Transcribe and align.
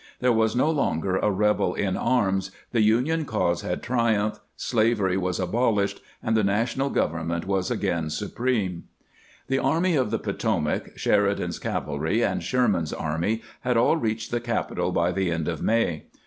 There 0.19 0.33
was 0.33 0.55
no 0.55 0.71
longer 0.71 1.17
a 1.17 1.29
rebel 1.29 1.75
in 1.75 1.95
arms, 1.95 2.49
the 2.71 2.81
Union 2.81 3.23
cause 3.23 3.61
had 3.61 3.83
triumphed, 3.83 4.39
slavery 4.55 5.15
was 5.15 5.39
abolished, 5.39 6.01
and 6.23 6.35
the 6.35 6.43
National 6.43 6.89
Government 6.89 7.45
was 7.45 7.69
again 7.69 8.09
supreme. 8.09 8.85
The 9.45 9.59
Army 9.59 9.95
of 9.95 10.09
the 10.09 10.17
Potomac, 10.17 10.97
Sheridan's 10.97 11.59
cavalry, 11.59 12.23
and 12.23 12.41
Sherman's 12.41 12.93
army 12.93 13.43
had 13.59 13.77
all 13.77 13.95
reached 13.95 14.31
the 14.31 14.39
capital 14.41 14.91
by 14.91 15.11
the 15.11 15.29
end 15.29 15.47
of 15.47 15.61
May. 15.61 16.05